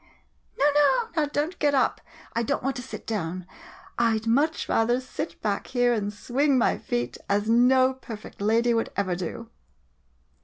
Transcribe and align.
]No, 0.57 0.65
no, 0.73 1.09
now 1.15 1.25
don't 1.27 1.59
get 1.59 1.75
up, 1.75 2.01
I 2.33 2.41
don't 2.41 2.63
want 2.63 2.75
to 2.77 2.81
sit 2.81 3.05
down— 3.05 3.45
I 3.99 4.17
'd 4.17 4.25
much 4.25 4.67
rather 4.67 4.99
sit 4.99 5.39
back 5.43 5.67
here 5.67 5.93
and 5.93 6.11
swing 6.11 6.57
my 6.57 6.79
feet, 6.79 7.19
as 7.29 7.47
no 7.47 7.93
perfect 7.93 8.41
lady 8.41 8.73
would 8.73 8.89
ever 8.97 9.15
do! 9.15 9.51